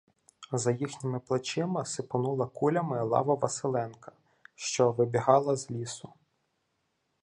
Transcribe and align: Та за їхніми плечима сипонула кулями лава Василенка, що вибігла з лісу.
Та 0.51 0.57
за 0.57 0.71
їхніми 0.71 1.19
плечима 1.19 1.85
сипонула 1.85 2.47
кулями 2.47 3.03
лава 3.03 3.33
Василенка, 3.35 4.11
що 4.55 4.91
вибігла 4.91 5.55
з 5.55 5.71
лісу. 5.71 6.13